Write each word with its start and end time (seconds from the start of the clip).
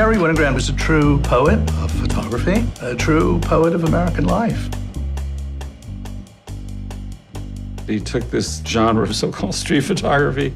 Garry 0.00 0.16
Winogrand 0.16 0.54
was 0.54 0.70
a 0.70 0.72
true 0.72 1.20
poet 1.20 1.58
of 1.82 1.90
photography, 1.90 2.64
a 2.80 2.96
true 2.96 3.38
poet 3.40 3.74
of 3.74 3.84
American 3.84 4.24
life. 4.24 4.70
He 7.86 8.00
took 8.00 8.22
this 8.30 8.62
genre 8.64 9.02
of 9.02 9.14
so-called 9.14 9.54
street 9.54 9.82
photography 9.82 10.54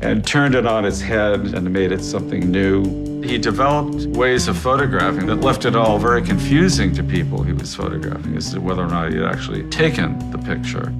and 0.00 0.26
turned 0.26 0.54
it 0.54 0.64
on 0.64 0.86
its 0.86 0.98
head 0.98 1.40
and 1.40 1.70
made 1.70 1.92
it 1.92 2.02
something 2.02 2.50
new. 2.50 3.20
He 3.22 3.36
developed 3.36 4.06
ways 4.16 4.48
of 4.48 4.56
photographing 4.56 5.26
that 5.26 5.42
left 5.42 5.66
it 5.66 5.76
all 5.76 5.98
very 5.98 6.22
confusing 6.22 6.94
to 6.94 7.02
people 7.02 7.42
he 7.42 7.52
was 7.52 7.74
photographing 7.74 8.34
as 8.34 8.54
to 8.54 8.62
whether 8.62 8.82
or 8.82 8.88
not 8.88 9.12
he 9.12 9.18
had 9.18 9.26
actually 9.26 9.68
taken 9.68 10.18
the 10.30 10.38
picture. 10.38 10.90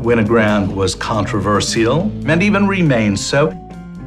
Winogrand 0.00 0.72
was 0.72 0.94
controversial 0.94 2.02
and 2.28 2.40
even 2.40 2.68
remains 2.68 3.20
so. 3.20 3.48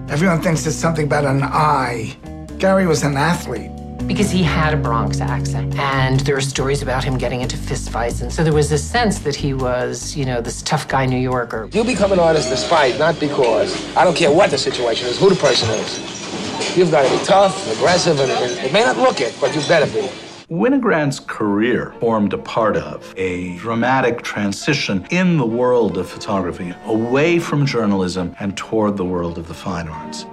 Everyone 0.08 0.42
thinks 0.42 0.64
there's 0.64 0.78
something 0.78 1.04
about 1.04 1.26
an 1.26 1.44
eye. 1.44 2.16
Garry 2.60 2.86
was 2.86 3.04
an 3.04 3.16
athlete. 3.16 3.72
because 4.06 4.32
he 4.32 4.42
had 4.44 4.74
a 4.74 4.78
Bronx 4.78 5.22
accent. 5.22 5.76
And 5.76 6.20
there 6.22 6.36
are 6.36 6.42
stories 6.42 6.82
about 6.82 7.04
him 7.04 7.18
getting 7.18 7.42
into 7.42 7.56
fistfights. 7.56 8.22
And 8.24 8.34
so 8.34 8.44
there 8.44 8.52
was 8.52 8.70
this 8.70 8.84
sense 8.84 9.20
that 9.20 9.36
he 9.36 9.54
was, 9.54 10.16
you 10.16 10.26
know, 10.26 10.42
this 10.42 10.62
tough 10.64 10.88
guy 10.88 11.06
New 11.06 11.20
Yorker. 11.20 11.70
You 11.72 11.84
become 11.84 12.12
an 12.12 12.20
artist 12.20 12.50
despite, 12.50 12.98
not 12.98 13.20
because. 13.20 13.72
I 13.96 14.04
don't 14.04 14.18
care 14.18 14.32
what 14.32 14.50
the 14.50 14.58
situation 14.58 15.08
is, 15.08 15.20
who 15.20 15.30
the 15.30 15.36
person 15.36 15.70
is. 15.70 16.76
You've 16.76 16.90
got 16.92 17.04
to 17.08 17.18
be 17.18 17.24
tough, 17.24 17.72
aggressive, 17.78 18.20
and, 18.20 18.32
and 18.32 18.66
it 18.66 18.74
may 18.74 18.82
not 18.82 18.98
look 18.98 19.22
it, 19.22 19.36
but 19.40 19.56
you 19.56 19.62
better 19.68 19.86
be. 19.94 20.10
Winogrand's 20.50 21.20
career 21.20 21.94
formed 22.00 22.34
a 22.34 22.38
part 22.40 22.76
of 22.76 23.14
a 23.16 23.56
dramatic 23.58 24.24
transition 24.24 25.06
in 25.12 25.38
the 25.38 25.46
world 25.46 25.98
of 26.00 26.10
photography 26.10 26.74
away 26.86 27.38
from 27.38 27.66
journalism 27.66 28.36
and 28.40 28.58
toward 28.58 28.98
the 28.98 29.06
world 29.06 29.38
of 29.38 29.48
the 29.48 29.54
fine 29.54 29.88
arts. 29.88 30.26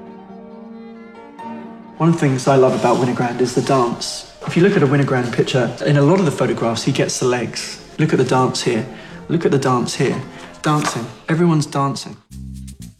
One 1.98 2.10
of 2.10 2.16
the 2.16 2.20
things 2.20 2.46
I 2.46 2.56
love 2.56 2.78
about 2.78 2.98
Winogrand 2.98 3.40
is 3.40 3.54
the 3.54 3.62
dance. 3.62 4.36
If 4.46 4.54
you 4.54 4.62
look 4.62 4.76
at 4.76 4.82
a 4.82 4.86
Winogrand 4.86 5.34
picture, 5.34 5.74
in 5.86 5.96
a 5.96 6.02
lot 6.02 6.18
of 6.18 6.26
the 6.26 6.30
photographs, 6.30 6.82
he 6.82 6.92
gets 6.92 7.20
the 7.20 7.24
legs. 7.24 7.82
Look 7.98 8.12
at 8.12 8.18
the 8.18 8.24
dance 8.24 8.60
here. 8.60 8.86
Look 9.30 9.46
at 9.46 9.50
the 9.50 9.58
dance 9.58 9.94
here. 9.94 10.20
Dancing. 10.60 11.06
Everyone's 11.30 11.64
dancing. 11.64 12.18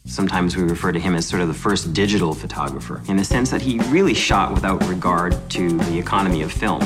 Sometimes 0.07 0.57
we 0.57 0.63
refer 0.63 0.91
to 0.91 0.99
him 0.99 1.13
as 1.13 1.27
sort 1.27 1.43
of 1.43 1.47
the 1.47 1.53
first 1.53 1.93
digital 1.93 2.33
photographer, 2.33 3.03
in 3.07 3.17
the 3.17 3.23
sense 3.23 3.51
that 3.51 3.61
he 3.61 3.77
really 3.91 4.15
shot 4.15 4.51
without 4.51 4.83
regard 4.87 5.47
to 5.51 5.77
the 5.77 5.99
economy 5.99 6.41
of 6.41 6.51
film. 6.51 6.81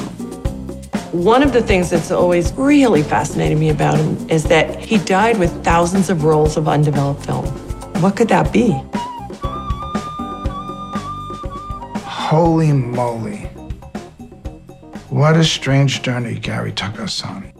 One 1.13 1.41
of 1.41 1.53
the 1.53 1.61
things 1.61 1.89
that's 1.89 2.11
always 2.11 2.51
really 2.53 3.03
fascinated 3.03 3.57
me 3.57 3.69
about 3.69 3.97
him 3.97 4.29
is 4.29 4.43
that 4.45 4.77
he 4.79 4.97
died 4.97 5.39
with 5.39 5.63
thousands 5.63 6.09
of 6.09 6.25
rolls 6.25 6.57
of 6.57 6.67
undeveloped 6.67 7.25
film. 7.25 7.45
What 8.01 8.17
could 8.17 8.27
that 8.27 8.51
be? 8.51 8.83
Holy 12.29 12.71
moly. 12.71 13.39
What 15.09 15.35
a 15.35 15.43
strange 15.43 16.01
journey 16.01 16.35
Garry 16.35 16.71
took 16.71 16.97
us 16.97 17.25
on. 17.25 17.51